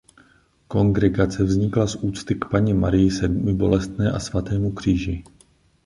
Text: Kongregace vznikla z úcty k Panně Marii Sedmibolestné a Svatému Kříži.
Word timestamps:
Kongregace 0.67 1.43
vznikla 1.43 1.87
z 1.87 1.95
úcty 1.95 2.35
k 2.35 2.45
Panně 2.45 2.73
Marii 2.73 3.11
Sedmibolestné 3.11 4.11
a 4.11 4.19
Svatému 4.19 4.71
Kříži. 4.71 5.23